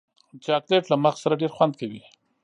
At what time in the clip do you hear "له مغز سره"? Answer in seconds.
0.91-1.39